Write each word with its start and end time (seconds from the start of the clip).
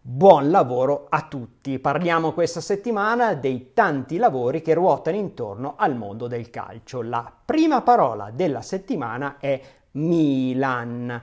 Buon 0.00 0.50
lavoro 0.50 1.06
a 1.10 1.26
tutti. 1.28 1.78
Parliamo 1.78 2.32
questa 2.32 2.60
settimana 2.60 3.34
dei 3.34 3.72
tanti 3.74 4.16
lavori 4.16 4.62
che 4.62 4.72
ruotano 4.72 5.16
intorno 5.16 5.74
al 5.76 5.96
mondo 5.96 6.28
del 6.28 6.50
calcio. 6.50 7.02
La 7.02 7.30
prima 7.44 7.82
parola 7.82 8.30
della 8.30 8.62
settimana 8.62 9.36
è 9.38 9.60
Milan. 9.92 11.22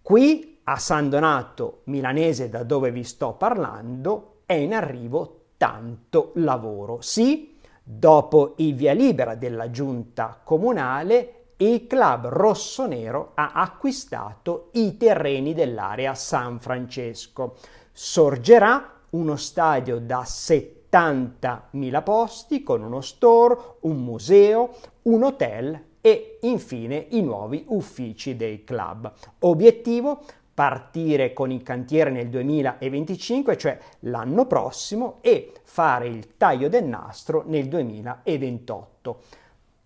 Qui 0.00 0.60
a 0.64 0.76
San 0.78 1.10
Donato 1.10 1.82
milanese 1.84 2.48
da 2.48 2.64
dove 2.64 2.90
vi 2.90 3.04
sto 3.04 3.34
parlando 3.34 4.40
è 4.46 4.54
in 4.54 4.74
arrivo 4.74 5.50
tanto 5.56 6.32
lavoro. 6.36 7.00
Sì, 7.02 7.56
dopo 7.82 8.54
il 8.56 8.74
via 8.74 8.94
libera 8.94 9.36
della 9.36 9.70
giunta 9.70 10.40
comunale 10.42 11.42
il 11.58 11.86
club 11.86 12.26
rossonero 12.26 13.32
ha 13.34 13.52
acquistato 13.54 14.70
i 14.72 14.96
terreni 14.96 15.54
dell'area 15.54 16.12
San 16.14 16.58
Francesco 16.58 17.54
sorgerà 17.92 19.00
uno 19.10 19.36
stadio 19.36 19.98
da 19.98 20.22
70.000 20.22 22.02
posti 22.02 22.62
con 22.62 22.82
uno 22.82 23.00
store, 23.00 23.56
un 23.80 24.02
museo, 24.02 24.74
un 25.02 25.22
hotel 25.22 25.80
e 26.00 26.38
infine 26.42 27.06
i 27.10 27.22
nuovi 27.22 27.64
uffici 27.68 28.36
dei 28.36 28.64
club. 28.64 29.12
Obiettivo? 29.40 30.22
Partire 30.54 31.32
con 31.32 31.50
il 31.50 31.62
cantiere 31.62 32.10
nel 32.10 32.28
2025, 32.28 33.56
cioè 33.56 33.78
l'anno 34.00 34.46
prossimo, 34.46 35.18
e 35.22 35.52
fare 35.62 36.08
il 36.08 36.36
taglio 36.36 36.68
del 36.68 36.84
nastro 36.84 37.44
nel 37.46 37.68
2028. 37.68 39.20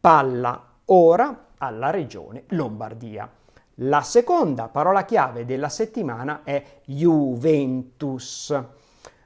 Palla 0.01 0.74
ora 0.87 1.46
alla 1.59 1.91
regione 1.91 2.45
Lombardia. 2.48 3.30
La 3.80 4.00
seconda 4.00 4.68
parola 4.68 5.04
chiave 5.04 5.44
della 5.44 5.68
settimana 5.68 6.44
è 6.44 6.80
Juventus. 6.86 8.58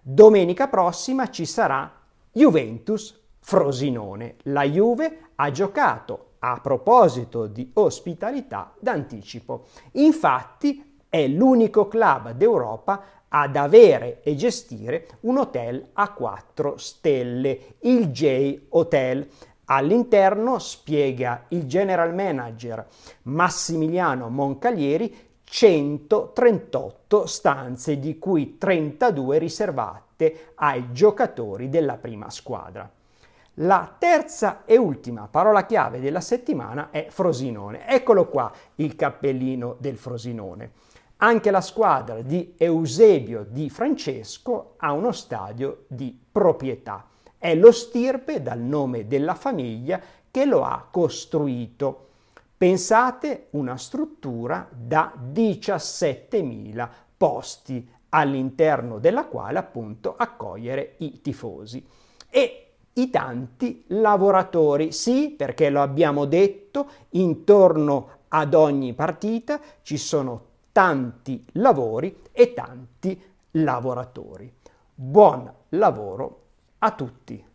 Domenica 0.03 0.67
prossima 0.67 1.31
ci 1.31 1.47
sarà 1.47 1.89
Juventus 2.33 3.17
Frosinone. 3.39 4.39
La 4.45 4.65
Juve 4.65 5.31
ha 5.37 5.53
giocato 5.53 6.31
a 6.41 6.59
proposito 6.61 7.47
di 7.47 7.71
ospitalità 7.75 8.75
d'anticipo. 8.81 9.67
Infatti 9.93 10.99
è 11.09 11.29
l'unico 11.29 11.87
club 11.87 12.33
d'Europa 12.33 13.05
ad 13.29 13.55
avere 13.55 14.21
e 14.25 14.35
gestire 14.35 15.07
un 15.21 15.39
hotel 15.39 15.91
a 15.93 16.13
4 16.13 16.77
stelle, 16.77 17.77
il 17.83 18.09
J 18.09 18.63
Hotel 18.71 19.29
All'interno, 19.73 20.59
spiega 20.59 21.45
il 21.49 21.67
general 21.67 22.13
manager 22.13 22.85
Massimiliano 23.23 24.29
Moncalieri, 24.29 25.29
138 25.45 27.27
stanze, 27.27 28.01
di 28.01 28.19
cui 28.19 28.59
32 28.59 29.39
riservate 29.39 30.53
ai 30.57 30.93
giocatori 30.93 31.69
della 31.69 31.99
prima 31.99 32.31
squadra. 32.31 32.91
La 33.55 33.95
terza 33.97 34.63
e 34.65 34.77
ultima 34.77 35.29
parola 35.29 35.65
chiave 35.67 36.01
della 36.01 36.21
settimana 36.21 36.91
è 36.91 37.07
Frosinone. 37.09 37.87
Eccolo 37.87 38.27
qua 38.27 38.51
il 38.77 38.97
cappellino 38.97 39.77
del 39.79 39.97
Frosinone. 39.97 40.73
Anche 41.19 41.51
la 41.53 41.61
squadra 41.61 42.23
di 42.23 42.55
Eusebio 42.57 43.47
Di 43.49 43.71
Francesco 43.71 44.75
ha 44.79 44.91
uno 44.93 45.13
stadio 45.13 45.85
di 45.87 46.19
proprietà. 46.33 47.07
È 47.43 47.55
lo 47.55 47.73
stirpe 47.73 48.43
dal 48.43 48.59
nome 48.59 49.07
della 49.07 49.35
famiglia 49.35 49.99
che 50.31 50.45
lo 50.45 50.63
ha 50.63 50.87
costruito. 50.91 52.09
Pensate 52.55 53.47
una 53.53 53.79
struttura 53.79 54.69
da 54.71 55.15
17.000 55.33 56.89
posti 57.17 57.91
all'interno 58.11 58.99
della 58.99 59.25
quale 59.25 59.59
appunto 59.59 60.17
accogliere 60.19 60.97
i 60.99 61.23
tifosi. 61.23 61.83
E 62.29 62.73
i 62.93 63.09
tanti 63.09 63.85
lavoratori, 63.87 64.93
sì, 64.93 65.31
perché 65.31 65.71
lo 65.71 65.81
abbiamo 65.81 66.27
detto, 66.27 66.91
intorno 67.13 68.19
ad 68.29 68.53
ogni 68.53 68.93
partita 68.93 69.59
ci 69.81 69.97
sono 69.97 70.49
tanti 70.73 71.43
lavori 71.53 72.21
e 72.33 72.53
tanti 72.53 73.19
lavoratori. 73.53 74.53
Buon 74.95 75.51
lavoro 75.71 76.41
a 76.83 76.91
tutti. 76.93 77.50